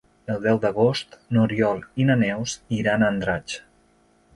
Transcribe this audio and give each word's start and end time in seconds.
El 0.35 0.39
deu 0.45 0.61
d'agost 0.63 1.13
n'Oriol 1.37 1.85
i 2.05 2.09
na 2.11 2.19
Neus 2.25 2.59
iran 2.83 3.05
a 3.11 3.15
Andratx. 3.15 3.65